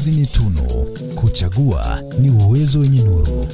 Uongozi 0.00 0.20
ni 0.20 0.26
tunu, 0.26 0.62
kuchagua 1.14 2.02
ni 2.20 2.30
uwezo 2.30 2.78
wenye 2.78 3.02
nuru. 3.02 3.46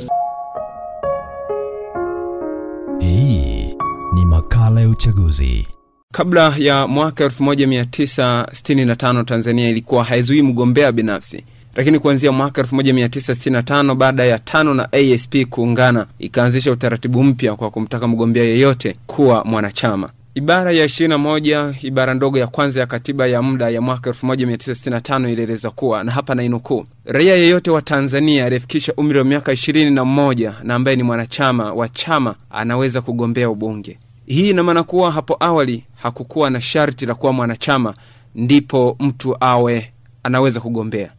Hii 3.01 3.75
ni 4.15 4.25
makala 4.27 4.81
ya 4.81 4.89
uchaguzi. 4.89 5.67
Kabla 6.13 6.55
ya 6.59 6.87
mwaka 6.87 7.25
1965 7.25 9.25
Tanzania 9.25 9.69
ilikuwa 9.69 10.05
haizuii 10.05 10.43
mgombea 10.43 10.93
binafsi, 10.93 11.45
lakini 11.75 11.99
kuanzia 11.99 12.33
mwaka 12.33 12.63
1965 12.63 13.95
baada 13.95 14.25
ya 14.25 14.39
tano 14.39 14.75
na 14.75 14.89
ASP 14.93 15.45
kuungana, 15.51 16.07
ikaanzisha 16.19 16.73
utaratibu 16.73 17.25
mpya 17.25 17.57
kwa 17.57 17.71
kumtaka 17.71 18.09
mgombea 18.09 18.45
yeyote 18.45 18.97
kuwa 19.07 19.45
mwanachama. 19.45 20.09
Ibara 20.37 20.73
ya 20.73 20.85
21 20.87 21.75
ibara 21.83 22.15
ndogo 22.15 22.39
ya 22.39 22.47
kwanza 22.47 22.81
ya 22.81 22.87
katiba 22.87 23.27
ya 23.27 23.43
muda 23.43 23.71
ya 23.71 23.81
mwaka 23.81 24.11
1965 24.11 25.31
ilieleza 25.33 25.71
kuwa, 25.71 26.05
na 26.05 26.13
hapa 26.13 26.35
nainukuu, 26.35 26.85
raia 27.05 27.37
yeyote 27.37 27.71
wa 27.71 27.83
Tanzania 27.83 28.47
aliyefikisha 28.47 28.93
umri 28.97 29.19
wa 29.19 29.25
miaka 29.25 29.53
21 29.53 30.53
na 30.63 30.75
ambaye 30.75 30.97
ni 30.97 31.03
mwanachama 31.03 31.73
wa 31.73 31.89
chama 31.89 32.35
anaweza 32.51 33.01
kugombea 33.01 33.51
ubunge. 33.51 33.99
Hii 34.27 34.51
ina 34.51 34.63
maana 34.63 34.83
kuwa 34.83 35.13
hapo 35.13 35.37
awali 35.41 35.85
hakukuwa 35.95 36.51
na 36.51 36.61
sharti 36.61 37.07
la 37.07 37.15
kuwa 37.15 37.33
mwanachama 37.33 37.95
ndipo 38.35 38.97
mtu 39.01 39.37
awe 39.41 39.93
anaweza 40.23 40.61
kugombea. 40.61 41.11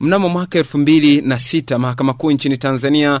Mnamo 0.00 0.28
mwaka 0.28 0.58
elfu 0.58 0.78
mbili 0.78 1.20
na 1.20 1.38
sita 1.38 1.78
mahakama 1.78 2.12
kuu 2.14 2.30
nchini 2.30 2.56
Tanzania 2.56 3.20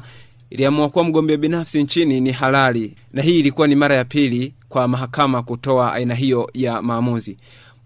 iliamua 0.50 0.88
kuwa 0.88 1.04
mgombea 1.04 1.36
binafsi 1.36 1.82
nchini 1.82 2.20
ni 2.20 2.32
halali, 2.32 2.94
na 3.12 3.22
hii 3.22 3.38
ilikuwa 3.38 3.66
ni 3.68 3.74
mara 3.76 3.94
ya 3.96 4.04
pili 4.04 4.54
kwa 4.76 4.88
mahakama 4.88 5.42
kutoa 5.42 5.92
aina 5.92 6.14
hiyo 6.14 6.50
ya 6.54 6.82
maamuzi. 6.82 7.36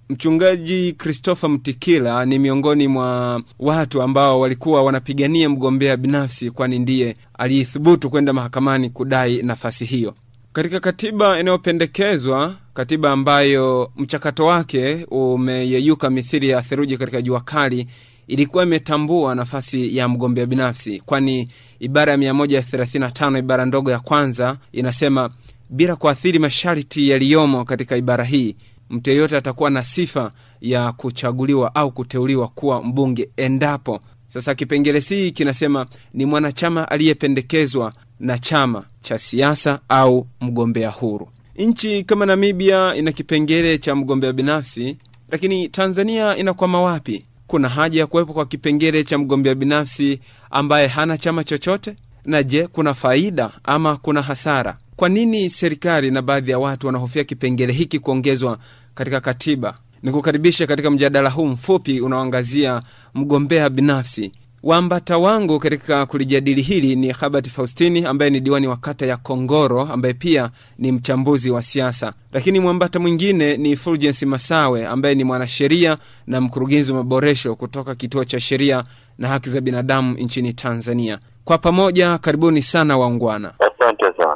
Mchungaji 0.08 0.92
Christopher 0.92 1.50
Mtikila 1.50 2.24
ni 2.26 2.38
miongoni 2.38 2.88
mwa 2.88 3.42
watu 3.58 4.02
ambao 4.02 4.40
walikuwa 4.40 4.82
wanapigania 4.82 5.48
mgombea 5.48 5.96
binafsi, 5.96 6.50
kwani 6.50 6.78
ndiye 6.78 7.16
aliyethubutu 7.38 8.10
kwenda 8.10 8.32
mahakamani 8.32 8.90
kudai 8.90 9.42
nafasi 9.42 9.84
hiyo. 9.84 10.14
Katika 10.52 10.80
katiba 10.80 11.40
inayopendekezwa, 11.40 12.54
katiba 12.74 13.10
ambayo 13.12 13.90
mchakato 13.96 14.46
wake 14.46 15.06
umeyeyuka 15.10 16.10
mithili 16.10 16.48
ya 16.48 16.62
theluji 16.62 16.96
katika 16.96 17.22
jua 17.22 17.40
kali, 17.40 17.86
ilikuwa 18.28 18.62
imetambua 18.64 19.34
nafasi 19.34 19.96
ya 19.96 20.08
mgombea 20.08 20.46
binafsi, 20.46 21.00
kwani 21.06 21.48
ibara 21.80 22.12
ya 22.12 22.18
135 22.18 23.38
ibara 23.38 23.64
ndogo 23.66 23.90
ya 23.90 24.00
kwanza 24.00 24.56
inasema, 24.72 25.30
bila 25.70 25.96
kuathiri 25.96 26.38
masharti 26.38 27.08
yaliyomo 27.08 27.64
katika 27.64 27.96
ibara 27.96 28.24
hii, 28.24 28.56
mtu 28.90 29.10
yeyote 29.10 29.36
atakuwa 29.36 29.70
na 29.70 29.84
sifa 29.84 30.32
ya 30.60 30.92
kuchaguliwa 30.92 31.74
au 31.74 31.90
kuteuliwa 31.92 32.48
kuwa 32.48 32.82
mbunge 32.82 33.30
endapo 33.36 34.00
sasa 34.26 34.54
kipengele 34.54 35.00
hii 35.00 35.30
kinasema 35.30 35.86
ni 36.14 36.26
mwanachama 36.26 36.90
aliyependekezwa 36.90 37.92
na 38.20 38.38
chama 38.38 38.84
cha 39.00 39.18
siasa 39.18 39.80
au 39.88 40.26
mgombea 40.40 40.90
huru. 40.90 41.28
Nchi 41.56 42.04
kama 42.04 42.26
Namibia 42.26 42.94
ina 42.96 43.12
kipengele 43.12 43.78
cha 43.78 43.94
mgombea 43.94 44.32
binafsi, 44.32 44.96
lakini 45.30 45.68
Tanzania 45.68 46.36
inakwama 46.36 46.80
wapi? 46.82 47.26
Kuna 47.46 47.68
haja 47.68 48.00
ya 48.00 48.06
kuwepo 48.06 48.32
kwa 48.32 48.46
kipengele 48.46 49.04
cha 49.04 49.18
mgombea 49.18 49.54
binafsi 49.54 50.20
ambaye 50.50 50.86
hana 50.88 51.18
chama 51.18 51.44
chochote? 51.44 51.96
Na 52.24 52.42
je, 52.42 52.66
kuna 52.66 52.94
faida 52.94 53.50
ama 53.64 53.96
kuna 53.96 54.22
hasara? 54.22 54.78
Kwa 55.00 55.08
nini 55.08 55.50
serikali 55.50 56.10
na 56.10 56.22
baadhi 56.22 56.50
ya 56.50 56.58
watu 56.58 56.86
wanahofia 56.86 57.24
kipengele 57.24 57.72
hiki 57.72 57.98
kuongezwa 57.98 58.58
katika 58.94 59.20
katiba? 59.20 59.78
Ni 60.02 60.10
kukaribisha 60.12 60.66
katika 60.66 60.90
mjadala 60.90 61.30
huu 61.30 61.46
mfupi 61.46 62.00
unaoangazia 62.00 62.82
mgombea 63.14 63.70
binafsi. 63.70 64.32
Waambata 64.62 65.18
wangu 65.18 65.58
katika 65.58 66.06
kulijadili 66.06 66.62
hili 66.62 66.96
ni 66.96 67.10
Habert 67.10 67.48
Faustini 67.48 68.04
ambaye 68.04 68.30
ni 68.30 68.40
diwani 68.40 68.66
wa 68.66 68.76
kata 68.76 69.06
ya 69.06 69.16
Kongoro 69.16 69.82
ambaye 69.82 70.14
pia 70.14 70.50
ni 70.78 70.92
mchambuzi 70.92 71.50
wa 71.50 71.62
siasa, 71.62 72.12
lakini 72.32 72.60
mwambata 72.60 72.98
mwingine 72.98 73.56
ni 73.56 73.76
Fulgence 73.76 74.26
Masawe 74.26 74.86
ambaye 74.86 75.14
ni 75.14 75.24
mwanasheria 75.24 75.98
na 76.26 76.40
mkurugenzi 76.40 76.92
wa 76.92 76.98
maboresho 76.98 77.54
kutoka 77.54 77.94
Kituo 77.94 78.24
cha 78.24 78.40
Sheria 78.40 78.84
na 79.18 79.28
Haki 79.28 79.50
za 79.50 79.60
Binadamu 79.60 80.14
nchini 80.18 80.52
Tanzania. 80.52 81.18
Kwa 81.44 81.58
pamoja, 81.58 82.18
karibuni 82.18 82.62
sana 82.62 82.98
waungwana. 82.98 83.52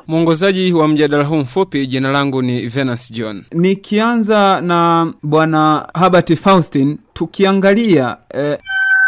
Mwongozaji 0.06 0.72
wa 0.72 0.88
mjadala 0.88 1.25
huu 1.25 1.37
mfupi, 1.37 1.87
jina 1.87 2.12
langu 2.12 2.42
ni 2.42 2.66
Venance 2.66 3.15
John. 3.15 3.44
Nikianza 3.53 4.60
na 4.60 5.12
bwana 5.22 5.88
Habert 5.94 6.34
Faustin, 6.37 6.98
tukiangalia 7.12 8.16
eh, 8.34 8.59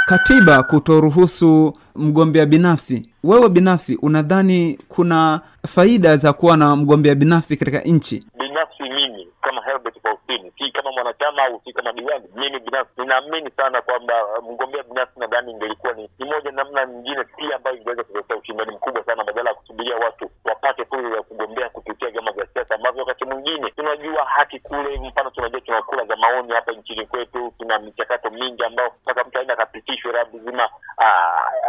katiba 0.06 0.62
kutoruhusu 0.62 1.72
mgombea 1.96 2.46
binafsi, 2.46 3.02
wewe 3.24 3.48
binafsi 3.48 3.96
unadhani 4.02 4.78
kuna 4.88 5.40
faida 5.68 6.16
za 6.16 6.32
kuwa 6.32 6.56
na 6.56 6.76
mgombea 6.76 7.14
binafsi 7.14 7.56
katika 7.56 7.80
nchi? 7.80 8.24
Binafsi 8.38 8.82
mimi 8.82 9.26
kama 9.42 9.62
Herbert 9.62 9.96
Faustini, 10.02 10.52
si 10.58 10.70
kama 10.86 10.94
mwanachama 11.02 11.42
au 11.44 11.60
si 11.64 11.72
kama 11.72 11.92
diwani, 11.92 12.28
mimi 12.34 12.58
binafsi 12.60 13.00
ninaamini 13.00 13.50
sana 13.50 13.82
kwamba 13.82 14.24
uh, 14.26 14.44
mgombea 14.50 14.82
binafsi 14.82 15.20
nadhani 15.20 15.50
ingelikuwa 15.52 15.92
ni, 15.92 16.10
moja 16.18 16.50
namna 16.50 16.86
nyingine 16.86 17.24
pia 17.24 17.56
ambayo 17.56 17.76
ingeweza 17.76 18.04
kuletea 18.04 18.36
ushindani 18.36 18.70
mkubwa 18.72 19.04
sana, 19.04 19.24
badala 19.24 19.50
ya 19.50 19.56
kusubiria 19.56 19.96
watu 19.96 20.30
wapate 20.44 20.84
fursa 20.84 21.16
ya 21.16 21.22
kugombea 21.22 21.68
kupitia 21.68 22.10
vyama 22.10 22.32
vya 22.32 22.46
siasa 22.46 22.74
ambavyo 22.74 23.00
wakati 23.00 23.24
mwingine 23.24 23.70
tunajua 23.70 24.24
haki 24.24 24.60
kule, 24.60 24.98
mfano 24.98 25.30
tunajua 25.30 25.60
tuna 25.60 25.82
kura 25.82 26.04
za 26.04 26.16
maoni 26.16 26.52
hapa 26.52 26.72
nchini 26.72 27.06
kwetu, 27.06 27.52
tuna 27.58 27.78
michakato 27.78 28.30
mingi 28.30 28.64
ambao 28.64 28.90
mpaka 29.02 29.24
mtu 29.24 29.38
aenda 29.38 29.54
akapitishwe 29.54 30.12
lazima 30.12 30.68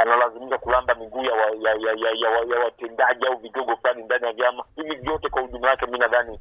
analazimika 0.01 0.57
kulamba 0.57 0.95
miguu 0.95 1.23
ya 1.23 2.59
watendaji 2.63 3.25
au 3.27 3.37
vigogo 3.37 3.75
fulani 3.77 4.03
ndani 4.03 4.25
ya 4.25 4.33
vyama 4.33 4.63
hivi 4.75 4.95
vyote. 4.95 5.29
Kwa 5.29 5.41
ujumla 5.43 5.69
wake, 5.69 5.85
mi 5.85 5.97
nadhani 5.99 6.39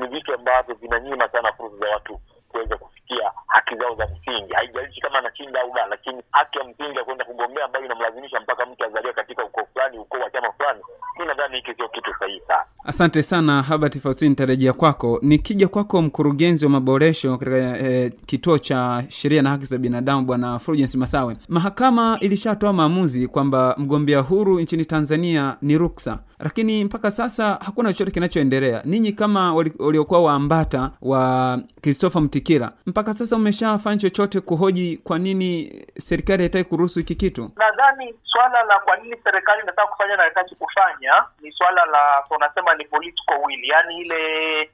ni 0.00 0.06
vitu 0.08 0.34
ambavyo 0.34 0.74
vinanyima 0.74 1.28
sana 1.28 1.52
fursa 1.52 1.76
za 1.76 1.88
watu 1.90 2.20
kuweza 2.48 2.76
kufikia 2.76 3.32
haki 3.46 3.74
zao 3.76 3.87
za 3.98 4.06
msingi. 4.06 4.54
Haijalishi 4.54 5.00
kama 5.00 5.18
anashinda 5.18 5.60
au 5.60 5.74
la, 5.74 5.86
lakini 5.86 6.22
haki 6.30 6.58
ya 6.58 6.64
msingi 6.64 6.98
ya 6.98 7.04
kwenda 7.04 7.24
kugombea 7.24 7.64
ambayo 7.64 7.84
inamlazimisha 7.84 8.40
mpaka 8.40 8.66
mtu 8.66 8.84
azalie 8.84 9.12
katika 9.12 9.44
ukoo 9.44 9.64
fulani, 9.72 9.98
ukoo 9.98 10.18
wa 10.18 10.30
chama 10.30 10.52
fulani, 10.52 10.82
mi 11.18 11.26
nadhani 11.26 11.56
hiki 11.56 11.74
sio 11.74 11.88
kitu 11.88 12.14
sahihi 12.18 12.40
sana. 12.40 12.64
Asante 12.88 13.22
sana 13.22 13.62
Habert 13.62 13.98
Faustin, 14.00 14.28
nitarejea 14.28 14.72
kwako. 14.72 15.18
Nikija 15.22 15.68
kwako, 15.68 16.02
mkurugenzi 16.02 16.64
wa 16.64 16.70
maboresho 16.70 17.36
katika 17.38 17.78
eh, 17.78 18.12
kituo 18.26 18.58
cha 18.58 19.04
sheria 19.08 19.42
na 19.42 19.50
haki 19.50 19.64
za 19.64 19.78
binadamu, 19.78 20.26
bwana 20.26 20.58
Fulgence 20.58 20.98
Masawe, 20.98 21.36
mahakama 21.48 22.18
ilishatoa 22.20 22.72
maamuzi 22.72 23.26
kwamba 23.28 23.74
mgombea 23.78 24.20
huru 24.20 24.60
nchini 24.60 24.84
Tanzania 24.84 25.56
ni 25.62 25.78
ruksa, 25.78 26.18
lakini 26.38 26.84
mpaka 26.84 27.10
sasa 27.10 27.58
hakuna 27.64 27.92
chochote 27.92 28.10
kinachoendelea. 28.10 28.82
Ninyi 28.84 29.12
kama 29.12 29.54
waliokuwa 29.78 30.22
waambata 30.22 30.90
wa 31.02 31.58
Christopher 31.82 32.22
Mtikira, 32.22 32.72
mpaka 32.86 33.14
sasa 33.14 33.36
umeshafanya 33.36 33.96
chochote 33.98 34.40
kuhoji 34.40 34.96
kwa 35.04 35.18
nini 35.18 35.82
serikali 35.98 36.42
haitaki 36.42 36.68
kuruhusu 36.68 36.98
hiki 36.98 37.14
kitu? 37.14 37.50
Nadhani 37.56 38.14
swala 38.32 38.62
la 38.62 38.78
kwa 38.78 38.96
nini 38.96 39.16
serikali 39.24 39.62
inataka 39.62 39.88
kufanya 39.88 40.16
na 40.16 40.22
haitaki 40.22 40.54
kufanya 40.54 41.12
ni 41.42 41.52
swala 41.52 41.84
la 41.86 41.98
tunasema 42.28 42.74
ni 42.78 42.84
political 42.84 43.38
will, 43.44 43.64
yaani 43.64 44.00
ile 44.00 44.20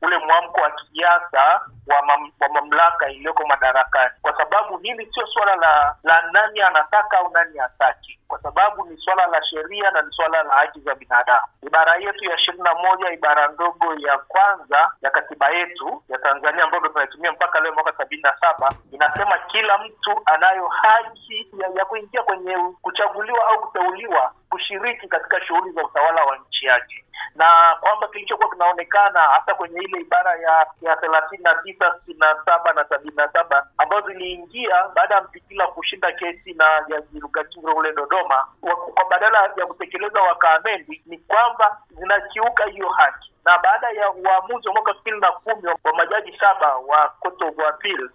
ule 0.03 0.19
mwamko 0.19 0.61
wa 0.61 0.71
kisiasa 0.71 1.61
wa, 1.87 2.03
mam, 2.07 2.33
wa 2.41 2.49
mamlaka 2.49 3.11
iliyoko 3.11 3.47
madarakani, 3.47 4.11
kwa 4.23 4.37
sababu 4.37 4.79
hili 4.79 5.09
sio 5.15 5.27
suala 5.27 5.57
la 5.57 5.97
la 6.03 6.23
nani 6.33 6.61
anataka 6.61 7.19
au 7.19 7.31
nani 7.33 7.59
hataki, 7.59 8.19
kwa 8.29 8.43
sababu 8.43 8.87
ni 8.87 8.97
swala 8.99 9.27
la 9.27 9.45
sheria 9.45 9.91
na 9.91 10.03
ni 10.03 10.13
swala 10.13 10.43
la 10.43 10.55
haki 10.55 10.81
za 10.81 10.95
binadamu. 10.95 11.47
Ibara 11.67 11.97
yetu 11.97 12.25
ya 12.25 12.35
ishirini 12.37 12.63
na 12.65 12.75
moja 12.75 13.11
ibara 13.13 13.49
ndogo 13.49 13.95
ya 13.95 14.19
kwanza 14.19 14.91
ya 15.03 15.11
katiba 15.11 15.49
yetu 15.51 16.03
ya 16.09 16.19
Tanzania 16.19 16.65
ambayo 16.65 16.89
tunaitumia 16.89 17.33
mpaka 17.33 17.61
leo 17.61 17.73
mwaka 17.75 17.93
sabini 17.99 18.23
na 18.23 18.37
saba 18.41 18.73
inasema 18.93 19.39
kila 19.39 19.79
mtu 19.79 20.23
anayo 20.27 20.67
haki 20.69 21.47
ya, 21.59 21.69
ya 21.79 21.85
kuingia 21.85 22.23
kwenye 22.23 22.57
kuchaguliwa 22.83 23.47
au 23.49 23.61
kuteuliwa 23.61 24.33
kushiriki 24.51 25.09
katika 25.09 25.41
shughuli 25.47 25.73
za 25.73 25.85
utawala 25.85 26.25
wa 26.25 26.37
nchi 26.39 26.67
yake 26.67 27.04
na 27.35 27.47
kwamba 27.81 28.09
kilichokuwa 28.09 28.51
kinaonekana 28.51 29.21
hasa 29.21 29.55
kwenye 29.55 29.81
ile 29.81 30.01
ibara 30.01 30.31
ya 30.37 30.67
ya 30.83 30.97
thelathini 30.97 31.43
na 31.43 31.55
tisa 31.55 31.99
sitini 31.99 32.19
na 32.19 32.37
saba 32.45 32.73
na 32.73 32.85
sabini 32.85 33.17
na 33.17 33.29
saba 33.33 33.67
ambazo 33.79 34.07
ziliingia 34.09 34.89
baada 34.95 35.15
ya 35.15 35.21
mpikila 35.23 35.67
kushinda 35.67 36.13
kesi 36.13 36.55
na 36.55 36.65
Jaji 36.89 37.21
Rugachiro 37.21 37.73
ule 37.75 37.93
Dodoma, 37.93 38.47
kwa 38.95 39.05
badala 39.11 39.39
ya 39.57 39.67
kutekeleza 39.67 40.21
wakaamendi 40.23 41.03
ni 41.07 41.19
kwamba 41.19 41.79
zinakiuka 41.91 42.65
hiyo 42.65 42.89
haki 42.89 43.35
na 43.45 43.59
baada 43.59 43.91
ya 43.91 44.11
uamuzi 44.11 44.69
wa 44.69 44.75
mwaka 44.75 44.91
elfu 44.91 45.01
mbili 45.03 45.21
na 45.21 45.33
kumi 45.33 45.69
wa 45.85 45.93
majaji 45.97 46.39
saba 46.41 46.77
wa 46.77 47.09
Court 47.21 47.41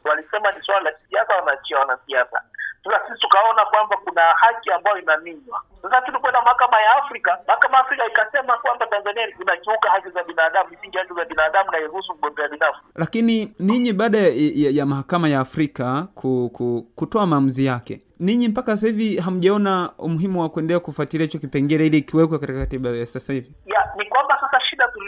walisema 0.04 0.52
ni 0.52 0.62
swala 0.66 0.82
la 0.82 0.92
kisiasa, 0.92 1.36
wanaachia 1.36 1.80
wanasiasa. 1.80 2.42
Sasa 2.84 3.08
sisi 3.08 3.20
tukaona 3.20 3.66
kwamba 3.66 3.98
kuna 3.98 4.22
haki 4.22 4.72
ambayo 4.72 4.98
inaminywa. 4.98 5.62
Sasa 5.82 6.02
tulikwenda 6.02 6.42
mahakama 6.42 6.82
ya 6.82 6.96
Afrika, 6.96 7.38
kwamba 9.20 9.38
zinakiuka 9.40 9.90
haki 9.90 10.10
za 10.10 10.24
binadamu, 10.24 10.70
misingi 10.70 10.98
haki 10.98 11.14
za 11.14 11.26
binadamu 11.26 11.72
na 11.72 11.80
iruhusu 11.80 12.14
mgombea 12.14 12.48
binafsi. 12.48 12.82
Lakini 12.96 13.54
ninyi 13.60 13.94
baada 13.94 14.18
ya, 14.18 14.28
ya, 14.56 14.70
ya 14.72 14.86
mahakama 14.86 15.30
ya 15.30 15.40
Afrika 15.40 16.08
ku, 16.16 16.50
ku, 16.54 16.88
kutoa 16.96 17.26
maamuzi 17.28 17.66
yake, 17.66 18.02
ninyi 18.20 18.48
mpaka 18.48 18.76
sasa 18.76 18.88
hivi 18.88 19.18
hamjaona 19.18 19.92
umuhimu 19.98 20.42
wa 20.42 20.50
kuendelea 20.50 20.80
kufuatilia 20.80 21.26
hicho 21.26 21.40
kipengele 21.40 21.88
ili 21.88 22.02
kiwekwe 22.02 22.40
katika 22.40 22.60
katiba 22.60 22.90
ya 22.90 23.06
sasa 23.06 23.34
hivi? 23.34 23.54
ya 23.66 23.90
ni 23.98 24.06
kwamba 24.06 24.36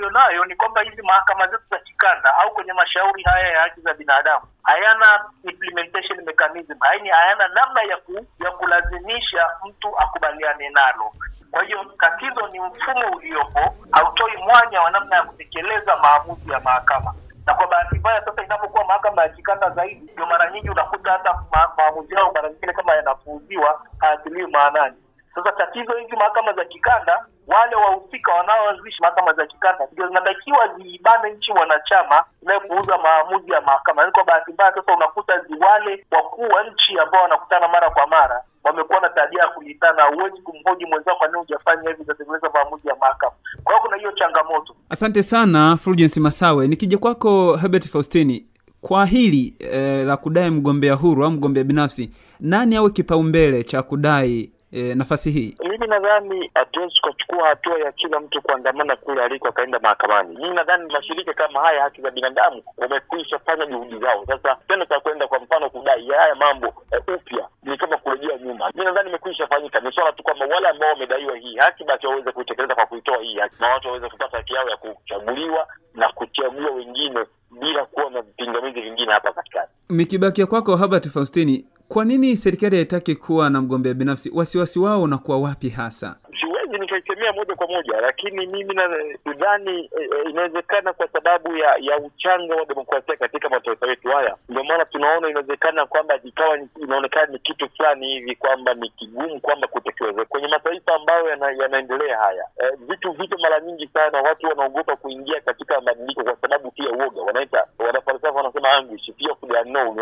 tulionayo 0.01 0.45
ni 0.45 0.55
kwamba 0.55 0.81
hizi 0.81 1.01
mahakama 1.01 1.47
zetu 1.47 1.63
za 1.69 1.79
kikanda 1.79 2.37
au 2.37 2.51
kwenye 2.53 2.73
mashauri 2.73 3.23
haya 3.23 3.47
ya 3.47 3.61
haki 3.61 3.81
za 3.81 3.93
binadamu 3.93 4.45
hayana 4.63 5.25
implementation 5.43 6.21
mechanism, 6.25 6.77
yaani 6.85 7.09
hayana 7.09 7.47
namna 7.47 7.81
ya 7.81 7.97
ku, 7.97 8.25
ya 8.43 8.51
kulazimisha 8.51 9.49
mtu 9.65 9.99
akubaliane 9.99 10.69
nalo. 10.69 11.13
Kwa 11.51 11.63
hiyo 11.63 11.85
tatizo 11.99 12.47
ni 12.47 12.59
mfumo 12.59 13.17
uliopo, 13.17 13.75
hautoi 13.91 14.37
mwanya 14.37 14.81
wa 14.81 14.91
namna 14.91 15.15
ya 15.15 15.23
kutekeleza 15.23 15.97
maamuzi 15.97 16.51
ya 16.51 16.59
mahakama 16.59 17.13
na 17.45 17.53
kwa 17.53 17.67
bahati 17.67 17.95
mbaya 17.99 18.25
sasa 18.25 18.43
inapokuwa 18.43 18.85
mahakama 18.85 19.21
ya 19.21 19.29
kikanda 19.29 19.69
zaidi, 19.69 20.11
ndio 20.13 20.25
mara 20.25 20.51
nyingi 20.51 20.69
unakuta 20.69 21.11
hata 21.11 21.33
ma, 21.51 21.71
maamuzi 21.77 22.13
yao 22.13 22.31
mara 22.35 22.49
nyingine 22.49 22.73
kama 22.73 22.93
yanapuuziwa 22.95 23.81
hayatiliwi 23.99 24.51
maanani. 24.51 24.95
Sasa 25.35 25.51
tatizo 25.51 25.93
hizi 25.93 26.15
mahakama 26.15 26.53
za 26.53 26.65
kikanda, 26.65 27.25
wale 27.47 27.75
wahusika 27.75 28.33
wanaoanzisha 28.33 28.97
mahakama 29.01 29.33
za 29.33 29.45
kikanda 29.45 29.87
ndio 29.91 30.07
zinatakiwa 30.07 30.67
ziibane 30.77 31.31
nchi 31.33 31.51
wanachama 31.51 32.23
inayopuuza 32.43 32.97
maamuzi 32.97 33.51
ya 33.51 33.61
mahakama. 33.61 34.01
Yaani 34.01 34.13
kwa 34.13 34.23
bahati 34.23 34.51
mbaya 34.53 34.73
sasa 34.75 34.93
unakuta 34.95 35.33
wale 35.59 36.05
wakuu 36.11 36.41
wa 36.55 36.63
nchi 36.63 36.99
ambao 36.99 37.21
wanakutana 37.23 37.67
mara 37.67 37.89
kwa 37.89 38.07
mara 38.07 38.41
wamekuwa 38.63 38.99
na 38.99 39.09
tabia 39.09 39.41
ya 39.41 39.47
kulitana. 39.47 40.03
Huwezi 40.03 40.41
kumhoji 40.41 40.85
mwenzao 40.85 41.15
kwa 41.15 41.27
nini 41.27 41.39
hujafanya 41.39 41.89
hivi, 41.89 42.01
utatekeleza 42.01 42.49
maamuzi 42.53 42.87
ya 42.87 42.95
mahakama. 42.95 43.31
Kwa 43.63 43.73
hiyo 43.73 43.81
kuna 43.83 43.97
hiyo 43.97 44.11
changamoto. 44.11 44.75
Asante 44.89 45.23
sana 45.23 45.77
Fulgence 45.77 46.19
Masawe. 46.19 46.67
Nikija 46.67 46.97
kwako 46.97 47.55
Herbert 47.57 47.89
Faustini, 47.89 48.45
kwa 48.81 49.05
hili 49.05 49.55
eh, 49.59 50.05
la 50.05 50.17
kudai 50.17 50.49
mgombea 50.49 50.93
huru 50.93 51.23
au 51.25 51.31
mgombea 51.31 51.63
binafsi, 51.63 52.11
nani 52.39 52.75
awe 52.75 52.89
kipaumbele 52.89 53.63
cha 53.63 53.83
kudai 53.83 54.51
eh, 54.73 54.95
nafasi 54.97 55.31
hii? 55.31 55.55
mimi 55.69 55.87
nadhani 55.87 56.51
hatuwezi 56.55 56.93
tukachukua 56.95 57.47
hatua 57.47 57.79
ya 57.79 57.91
kila 57.91 58.19
mtu 58.19 58.41
kuandamana 58.41 58.95
kule 58.95 59.23
aliko 59.23 59.47
akaenda 59.47 59.79
mahakamani. 59.79 60.35
Mimi 60.37 60.55
nadhani 60.55 60.93
mashirika 60.93 61.33
kama 61.33 61.59
haya 61.59 61.81
haki 61.83 62.01
za 62.01 62.11
binadamu 62.11 62.63
wamekwisha 62.77 63.39
fanya 63.39 63.65
juhudi 63.65 63.99
zao. 63.99 64.25
Sasa 64.27 64.57
tena 64.67 64.85
cha 64.85 64.99
kwenda 64.99 65.27
kwa 65.27 65.39
mfano 65.39 65.69
kudai 65.69 66.07
haya 66.07 66.35
mambo 66.35 66.67
eh, 66.91 67.01
upya 67.15 67.47
ni 67.63 67.77
kama 67.77 67.97
kurejea 67.97 68.37
nyuma. 68.37 68.69
Mimi 68.73 68.85
nadhani 68.85 69.09
imekwisha 69.09 69.47
fanyika, 69.47 69.79
ni 69.79 69.91
swala 69.91 70.11
tu 70.11 70.23
kwamba 70.23 70.45
wale 70.45 70.67
ambao 70.67 70.89
wamedaiwa 70.89 71.37
hii 71.37 71.55
haki 71.57 71.83
basi 71.83 72.07
waweze 72.07 72.31
kuitekeleza 72.31 72.75
kwa 72.75 72.85
kuitoa 72.85 73.17
hii 73.23 73.37
haki, 73.39 73.55
na 73.59 73.67
watu 73.67 73.87
waweze 73.87 74.09
kupata 74.09 74.37
haki 74.37 74.53
yao 74.53 74.69
ya 74.69 74.77
kuchaguliwa 74.77 75.67
na 75.95 76.09
kuchagua 76.09 76.71
wengine 76.71 77.25
bila 77.59 77.85
kuwa 77.85 78.09
na 78.09 78.21
vipingamizi 78.21 78.81
vingine 78.81 79.13
hapa 79.13 79.33
katikati. 79.33 79.71
Nikibakia 79.89 80.45
kwako 80.45 80.75
Herbert 80.77 81.09
Faustini, 81.09 81.65
kwa 81.91 82.05
nini 82.05 82.37
serikali 82.37 82.75
haitaki 82.75 83.15
kuwa 83.15 83.49
na 83.49 83.61
mgombea 83.61 83.93
binafsi? 83.93 84.31
Wasiwasi 84.33 84.79
wao 84.79 85.01
unakuwa 85.03 85.39
wapi 85.39 85.69
hasa? 85.69 86.15
Siwezi 87.01 87.37
moja 87.37 87.55
kwa 87.55 87.67
moja, 87.67 88.01
lakini 88.01 88.45
mimi 88.47 88.73
nadhani 88.73 89.89
e, 89.99 90.03
e, 90.25 90.29
inawezekana 90.29 90.93
kwa 90.93 91.07
sababu 91.07 91.57
ya 91.57 91.75
ya 91.79 91.97
uchanga 91.97 92.55
wa 92.55 92.65
demokrasia 92.65 93.15
katika 93.15 93.49
mataifa 93.49 93.87
yetu 93.87 94.07
haya, 94.09 94.35
ndio 94.49 94.63
maana 94.63 94.85
tunaona 94.85 95.29
inawezekana 95.29 95.85
kwamba 95.85 96.19
ikawa 96.23 96.57
inaonekana 96.83 97.25
ni 97.31 97.39
kitu 97.39 97.69
fulani 97.69 98.07
hivi 98.07 98.35
kwamba 98.35 98.73
ni 98.73 98.89
kigumu 98.89 99.39
kwamba 99.39 99.67
kutekeleza 99.67 100.25
kwenye 100.25 100.47
mataifa 100.47 100.95
ambayo 100.95 101.29
yana, 101.29 101.51
yanaendelea 101.51 102.17
haya. 102.17 102.45
E, 102.57 102.75
vitu 102.79 103.11
vito 103.11 103.37
mara 103.37 103.59
nyingi 103.59 103.87
sana 103.93 104.21
watu 104.21 104.47
wanaogopa 104.47 104.95
kuingia 104.95 105.41
katika 105.41 105.75
mabadiliko 105.75 106.23
kwa 106.23 106.35
sababu 106.41 106.71
pia 106.71 106.89
uoga, 106.91 107.21
wanaita 107.21 107.65
wanafalsafa 107.79 108.37
wanasema. 108.37 108.71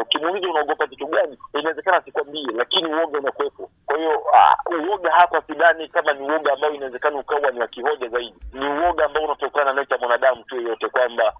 Ukimuuliza 0.01 0.47
unaogopa 0.50 0.88
kitu 0.88 1.07
gani, 1.07 1.38
inawezekana 1.59 2.01
sikwambie, 2.01 2.45
lakini 2.56 2.94
uoga 2.94 3.19
unakuwepo. 3.19 3.69
Kwa 3.85 3.97
hiyo 3.97 4.24
ah, 4.33 4.56
uoga 4.89 5.12
hapa 5.12 5.42
sidhani 5.42 5.88
kama 5.88 6.13
ni 6.13 6.21
uoga 6.31 6.53
ambao 6.53 6.71
inawezekana 6.80 7.20
ukawa 7.20 7.52
ni 7.52 7.60
wakihoja 7.60 8.08
zaidi, 8.08 8.36
ni 8.54 8.68
uoga 8.68 9.06
ambao 9.06 9.24
unatokana 9.24 9.74
na 9.74 9.86
mwanadamu 10.00 10.44
tu 10.44 10.56
yeyote, 10.56 10.90
kwamba 10.90 11.34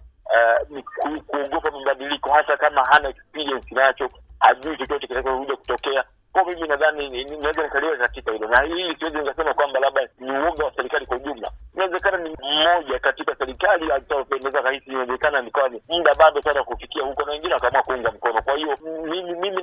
uh, 0.70 0.80
kuogopa 1.28 1.72
mabadiliko, 1.72 2.30
hata 2.32 2.58
kama 2.58 2.82
hana 2.86 3.10
experience 3.10 3.76
nacho, 3.76 4.10
hajui 4.40 4.78
chochote 4.78 5.08
kitakachokuja 5.08 5.56
kutokea. 5.56 6.04
Kwa 6.32 6.46
mimi 6.46 6.68
nadhani 6.68 7.10
ni- 7.10 7.24
ni- 7.24 7.38
naweza 7.38 7.64
nikaliwa 7.64 7.98
katika 7.98 8.32
hilo, 8.32 8.48
na 8.48 8.62
hili 8.62 8.96
siwezi 9.00 9.18
nikasema 9.18 9.54
kwamba 9.54 9.80
labda 9.80 10.08
ni 10.20 10.32
uoga 10.32 10.66
wa 10.66 10.72
serikali 10.76 11.06
kwa 11.06 11.18
ujumla. 11.18 11.52
Inawezekana 11.76 12.18
ni 12.18 12.38
mmoja 12.44 13.00
katika 13.00 13.36
serikali 13.36 13.92
atapendeza 13.92 14.62
rahisi, 14.62 14.90
inawezekana 14.90 15.42
nikawa 15.42 15.70
ni 15.70 15.82
muda 15.90 16.16
bado 16.16 16.42
sana 16.42 16.64
kufikia 16.64 17.04
huko, 17.04 17.24
na 17.26 17.32
wengine 17.32 17.54
wakaamua 17.54 17.84
kuunga 17.84 18.12
mkono. 18.12 18.42
Kwa 18.42 18.56
hiyo 18.56 18.78
mimi, 19.04 19.36
mimi 19.36 19.62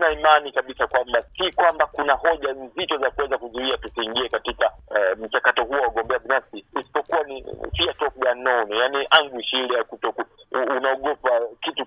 kabisa 0.53 0.87
kwamba 0.87 1.23
si 1.23 1.53
kwamba 1.53 1.87
kuna 1.87 2.15
hoja 2.15 2.53
nzito 2.53 2.97
za 2.99 3.11
kuweza 3.11 3.39
kuzuia 3.39 3.77
tusiingie 3.79 4.29
katika 4.29 4.71
eh, 4.97 5.17
mchakato 5.19 5.65
huo 5.65 5.77
wa 5.81 5.89
ugombea 5.89 6.19
binafsi, 6.19 6.65
isipokuwa 6.81 7.23
ni 7.23 7.43
fear 7.77 7.95
of 8.07 8.15
the 8.21 8.29
unknown, 8.31 8.73
yani 8.73 9.07
anguish 9.11 9.46
ile 9.65 9.75
ya 9.79 9.85
kutoku 9.85 10.23
unaogopa 10.77 11.31
kitu 11.63 11.87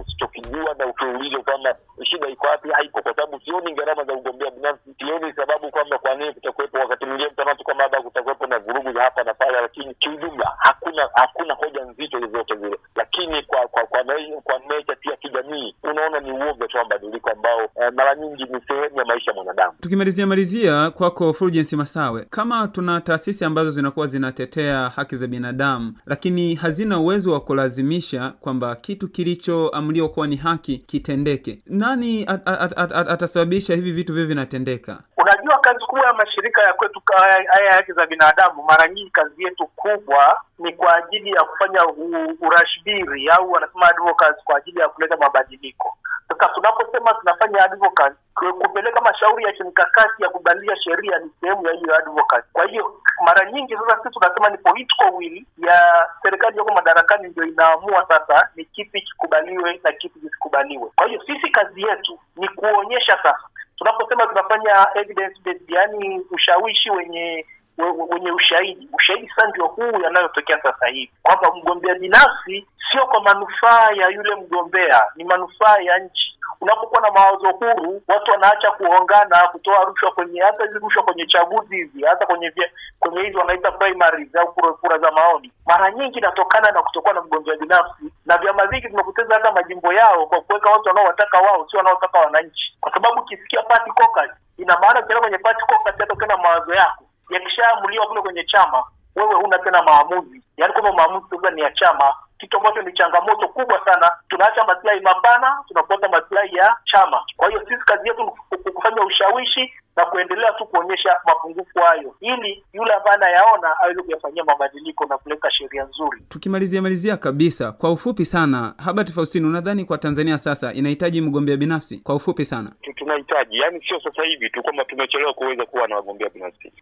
usichokijua 0.00 0.74
na 0.78 0.86
ukiulizwa 0.86 1.42
kwamba 1.42 1.76
shida 2.04 2.28
iko 2.28 2.46
wapi, 2.46 2.70
haipo, 2.70 3.02
kwa 3.02 3.14
sababu 3.14 3.40
sioni 3.40 3.74
gharama 3.74 4.04
za 4.04 4.12
ugombea 4.14 4.50
binafsi, 4.50 4.94
sioni 4.98 5.32
sababu 5.32 5.70
kwamba 5.70 5.98
kwa 5.98 6.14
nini 6.14 6.32
kutakuwepo. 6.34 6.78
Wakati 6.78 7.06
mwingine 7.06 7.28
mtanatu 7.32 7.64
kwamba 7.64 7.82
labda 7.84 8.02
kutakuwepo 8.02 8.46
na 8.46 8.58
vurugu 8.58 8.92
za 8.92 9.02
hapa 9.02 9.24
na 9.24 9.34
pale, 9.34 9.60
lakini 9.60 9.94
kiujumla 9.94 10.52
hakuna 10.58 11.08
hakuna 11.14 11.54
hoja 11.54 11.84
nzito 11.84 12.20
zozote 12.20 12.56
zile. 12.56 12.76
Lakini 12.96 13.42
kwa 13.42 13.68
kwa 13.68 13.82
kwa, 13.86 14.02
na- 14.02 14.40
kwa 14.44 14.58
nature 14.58 14.96
pia 15.00 15.16
kijamii, 15.16 15.76
unaona 15.82 16.20
ni 16.20 16.32
uoga 16.32 16.68
tu 16.68 16.76
wa 16.76 16.82
mabadiliko 16.82 17.30
ambao 17.30 17.60
eh, 17.62 17.92
mara 17.92 18.14
nyingi 18.14 18.44
ni 18.44 18.60
sehemu 18.68 18.98
ya 18.98 19.04
maisha 19.04 19.29
ya 19.29 19.29
mwanadamu. 19.44 19.72
Tukimalizia 19.80 20.26
malizia 20.26 20.90
kwako 20.90 21.32
Fulgence 21.32 21.76
Masawe, 21.76 22.26
kama 22.30 22.68
tuna 22.68 23.00
taasisi 23.00 23.44
ambazo 23.44 23.70
zinakuwa 23.70 24.06
zinatetea 24.06 24.88
haki 24.88 25.16
za 25.16 25.26
binadamu 25.26 25.94
lakini 26.06 26.54
hazina 26.54 26.98
uwezo 26.98 27.32
wa 27.32 27.40
kulazimisha 27.40 28.32
kwamba 28.40 28.74
kitu 28.76 29.08
kilichoamriwa 29.08 30.08
kuwa 30.08 30.26
ni 30.26 30.36
haki 30.36 30.78
kitendeke, 30.78 31.58
nani 31.66 32.22
at, 32.26 32.48
at, 32.48 32.72
at, 32.78 32.92
at, 32.92 33.08
atasababisha 33.10 33.74
hivi 33.74 33.92
vitu 33.92 34.14
vyo 34.14 34.26
vinatendeka? 34.26 34.98
Unajua, 35.16 35.58
kazi 35.58 35.78
kubwa 35.86 36.06
ya 36.06 36.12
mashirika 36.14 36.62
ya 36.62 36.72
kwetu 36.72 37.00
haya 37.16 37.64
ya 37.66 37.72
haki 37.76 37.92
za 37.92 38.06
binadamu, 38.06 38.62
mara 38.62 38.88
nyingi 38.88 39.10
kazi 39.10 39.42
yetu 39.44 39.66
kubwa 39.76 40.38
ni 40.58 40.72
kwa 40.72 40.96
ajili 40.96 41.30
ya 41.30 41.40
kufanya 41.44 41.86
u- 41.86 42.36
urashbiri 42.46 43.28
au 43.28 43.52
wanasema 43.52 43.88
advocacy 43.88 44.40
kwa 44.44 44.56
ajili 44.56 44.80
ya 44.80 44.88
kuleta 44.88 45.16
mabadiliko. 45.16 45.96
Sasa 46.28 46.52
tunaposema 46.54 47.14
tunafanya 47.14 47.64
advocacy, 47.64 48.16
kupeleka 48.34 49.00
mashauri 49.00 49.44
ya 49.44 49.52
kimkakati 49.52 50.22
ya 50.22 50.28
kubadilisha 50.28 50.76
sheria 50.82 51.18
ni 51.18 51.30
sehemu 51.40 51.66
ya 51.66 51.72
hiyo 51.72 51.94
advocacy. 51.96 52.48
Kwa 52.52 52.66
hiyo 52.66 53.00
mara 53.26 53.50
nyingi 53.50 53.76
sasa 53.76 53.96
sisi 53.96 54.10
tunasema 54.14 54.48
ni 54.48 54.58
political 54.58 55.10
will 55.14 55.44
ya 55.58 56.06
serikali 56.22 56.58
yako 56.58 56.72
madarakani 56.74 57.28
ndio 57.28 57.44
inaamua 57.44 58.06
sasa 58.08 58.48
ni 58.56 58.64
kipi 58.64 59.00
kikubaliwe 59.02 59.80
na 59.84 59.92
kipi 59.92 60.20
kisikubaliwe. 60.20 60.90
Kwa 60.96 61.06
hiyo 61.06 61.22
sisi 61.26 61.50
kazi 61.50 61.82
yetu 61.82 62.18
ni 62.36 62.48
kuonyesha 62.48 63.16
sasa 63.22 63.38
tunaposema 63.76 64.26
tunafanya 64.26 64.86
evidence 64.94 65.40
based, 65.44 65.70
yani 65.70 66.20
ushawishi 66.30 66.90
wenye 66.90 67.46
we- 67.78 67.90
we- 67.90 68.06
wenye 68.14 68.32
ushahidi. 68.32 68.88
Ushahidi 68.92 69.28
sasa 69.28 69.48
ndio 69.48 69.66
huu 69.66 70.00
yanayotokea 70.02 70.62
sasa 70.62 70.86
hivi 70.86 71.12
kwamba 71.22 71.52
mgombea 71.54 71.94
binafsi 71.94 72.66
sio 72.92 73.06
kwa 73.06 73.20
manufaa 73.22 73.86
ya 73.94 74.08
yule 74.10 74.34
mgombea, 74.34 75.02
ni 75.16 75.24
manufaa 75.24 75.76
ya 75.82 75.98
nchi. 75.98 76.29
Unapokuwa 76.60 77.00
na 77.00 77.10
mawazo 77.10 77.50
huru, 77.52 78.02
watu 78.08 78.30
wanaacha 78.30 78.70
kuongana, 78.70 79.48
kutoa 79.52 79.84
rushwa 79.84 80.12
kwenye 80.12 80.40
hata 80.40 80.64
hizi 80.64 80.78
rushwa 80.78 81.02
kwenye 81.02 81.26
chaguzi 81.26 81.76
hizi, 81.76 82.02
hata 82.04 82.26
kwenye 82.26 82.52
kwenye 83.00 83.20
hizi 83.22 83.36
wanaita 83.36 83.72
primaries 83.72 84.34
au 84.36 84.52
kura 84.76 84.98
za 84.98 85.10
maoni, 85.10 85.52
mara 85.66 85.90
nyingi 85.92 86.18
inatokana 86.18 86.70
na 86.70 86.82
kutokuwa 86.82 87.14
na 87.14 87.20
mgombea 87.22 87.56
binafsi, 87.56 88.04
na 88.26 88.38
vyama 88.38 88.66
vingi 88.66 88.88
vimepoteza 88.88 89.34
hata 89.34 89.52
majimbo 89.52 89.92
yao 89.92 90.26
kwa 90.26 90.40
kuweka 90.40 90.70
watu 90.70 90.88
wanaowataka 90.88 91.38
wao, 91.38 91.66
sio 91.70 91.78
wanaotaka 91.78 92.18
wananchi, 92.18 92.76
kwa 92.80 92.92
sababu 92.92 93.20
ukisikia 93.20 93.62
party 93.62 93.90
caucus, 93.92 94.30
ina 94.58 94.78
maana 94.80 95.00
ukienda 95.00 95.20
kwenye 95.20 95.38
party 95.38 95.62
caucus, 95.66 95.92
hata 95.98 96.12
ukiwa 96.14 96.28
na 96.28 96.36
mawazo 96.36 96.74
yako 96.74 97.04
yakishaamuliwa 97.30 98.06
kule 98.06 98.20
kwenye 98.22 98.44
chama, 98.44 98.84
wewe 99.16 99.34
huna 99.34 99.58
tena 99.58 99.82
maamuzi, 99.82 100.42
yaani 100.56 100.72
kwamba 100.72 100.92
maamuzi 100.92 101.26
sasa 101.36 101.50
ni 101.50 101.60
ya 101.62 101.70
chama 101.72 102.14
kitu 102.40 102.56
ambacho 102.56 102.82
ni 102.82 102.92
changamoto 102.92 103.48
kubwa 103.48 103.80
sana. 103.84 104.10
Tunaacha 104.28 104.64
maslahi 104.64 105.00
mapana, 105.00 105.58
tunafuata 105.68 106.08
maslahi 106.08 106.56
ya 106.56 106.76
chama. 106.84 107.20
Kwa 107.36 107.48
hiyo 107.48 107.60
sisi 107.68 107.84
kazi 107.86 108.08
yetu 108.08 108.22
ni 108.64 108.72
kufanya 108.72 109.02
ushawishi 109.04 109.72
na 109.96 110.04
kuendelea 110.06 110.52
tu 110.52 110.66
kuonyesha 110.66 111.16
mapungufu 111.26 111.78
hayo, 111.78 112.14
ili 112.20 112.64
yule 112.72 112.92
ambaye 112.94 113.16
anayaona 113.16 113.80
aweze 113.80 114.02
kuyafanyia 114.02 114.44
mabadiliko 114.44 115.06
na 115.06 115.18
kuleta 115.18 115.50
sheria 115.50 115.84
nzuri. 115.84 116.22
Tukimalizia 116.28 116.82
malizia 116.82 117.16
kabisa, 117.16 117.72
kwa 117.72 117.92
ufupi 117.92 118.24
sana, 118.24 118.74
Herbert 118.84 119.12
Faustino, 119.12 119.48
unadhani 119.48 119.84
kwa 119.84 119.98
Tanzania 119.98 120.38
sasa 120.38 120.72
inahitaji 120.72 121.20
mgombea 121.20 121.56
binafsi? 121.56 121.98
Kwa 121.98 122.14
ufupi 122.14 122.44
sana. 122.44 122.70
Tunahitaji 123.10 123.58
yani, 123.58 123.80
sio 123.88 124.00
sasa 124.00 124.22
hivi 124.22 124.50
tu 124.50 124.62
kwamba 124.62 124.84
tumechelewa 124.84 125.32
kuweza 125.34 125.66
kuwa 125.66 125.88
na 125.88 125.96
wagombea 125.96 126.28
binafsi, 126.28 126.72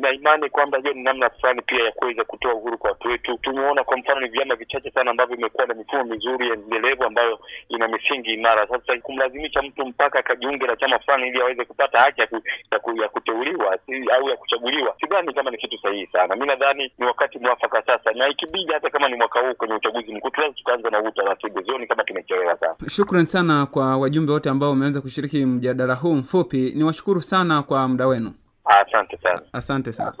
na 0.00 0.10
imani 0.12 0.50
kwamba 0.50 0.78
hiyo 0.78 0.92
ni 0.92 1.02
namna 1.02 1.30
fulani 1.30 1.62
pia 1.62 1.84
ya 1.84 1.92
kuweza 1.92 2.24
kutoa 2.24 2.54
uhuru 2.54 2.78
kwa 2.78 2.90
watu 2.90 3.08
wetu. 3.08 3.38
Tumeona 3.42 3.84
kwa 3.84 3.96
mfano 3.96 4.20
ni 4.20 4.28
vyama 4.28 4.54
vichache 4.54 4.90
sana 4.90 5.10
ambavyo 5.10 5.36
vimekuwa 5.36 5.66
na 5.66 5.74
mifumo 5.74 6.04
mizuri 6.04 6.48
endelevu 6.50 7.04
ambayo 7.04 7.38
ina 7.68 7.88
misingi 7.88 8.34
imara. 8.34 8.66
Sasa 8.68 9.00
kumlazimisha 9.02 9.62
mtu 9.62 9.86
mpaka 9.86 10.18
akajiunge 10.18 10.66
na 10.66 10.76
chama 10.76 10.98
fulani 10.98 11.28
ili 11.28 11.40
aweze 11.40 11.64
kupata 11.64 11.98
haki 11.98 12.20
ya, 12.20 12.26
ku, 12.26 12.40
ya, 12.72 12.78
ku, 12.78 12.96
ya 13.02 13.08
kuteuliwa 13.08 13.78
au 14.16 14.28
ya 14.28 14.36
kuchaguliwa, 14.36 14.96
sidhani 15.00 15.34
kama 15.34 15.50
ni 15.50 15.56
kitu 15.58 15.78
sahihi 15.82 16.06
sana. 16.06 16.36
Mi 16.36 16.46
nadhani 16.46 16.92
ni 16.98 17.06
wakati 17.06 17.38
mwafaka 17.38 17.82
sasa, 17.82 18.12
na 18.12 18.28
ikibidi 18.28 18.72
hata 18.72 18.90
kama 18.90 19.08
ni 19.08 19.16
mwaka 19.16 19.40
huu 19.40 19.54
kwenye 19.54 19.74
uchaguzi 19.74 20.12
mkuu 20.14 20.30
tunaweza 20.30 20.56
tukaanza 20.58 20.90
na 20.90 20.98
huu 20.98 21.08
utaratibu. 21.08 21.62
Sioni 21.64 21.86
kama 21.86 22.04
tumechelewa 22.04 22.56
sana. 22.58 22.74
Shukran 22.88 23.24
sana 23.24 23.66
kwa 23.66 23.96
wajumbe 23.96 24.32
wote 24.32 24.50
ambao 24.50 24.70
wameweza 24.70 25.00
kushiriki 25.00 25.46
mjadala 25.46 25.75
huu 25.94 26.14
mfupi. 26.14 26.72
Ni 26.74 26.84
washukuru 26.84 27.22
sana 27.22 27.62
kwa 27.62 27.88
muda 27.88 28.06
wenu, 28.06 28.32
Asante 28.64 29.18
sana. 29.22 29.42
asante 29.52 29.92
sana. 29.92 30.12